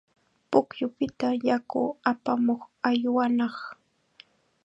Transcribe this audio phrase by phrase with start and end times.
[0.49, 3.55] Pukyupita yaku apamuq aywanaq.